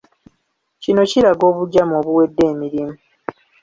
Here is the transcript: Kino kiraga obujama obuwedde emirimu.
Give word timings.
Kino 0.81 1.01
kiraga 1.11 1.43
obujama 1.51 1.93
obuwedde 2.01 2.43
emirimu. 2.51 2.93